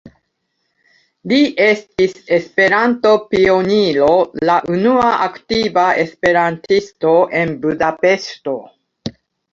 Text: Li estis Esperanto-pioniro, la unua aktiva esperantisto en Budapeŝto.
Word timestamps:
Li 1.31 1.37
estis 1.65 2.15
Esperanto-pioniro, 2.37 4.09
la 4.51 4.55
unua 4.77 5.11
aktiva 5.29 5.87
esperantisto 6.05 7.15
en 7.43 7.55
Budapeŝto. 7.67 8.61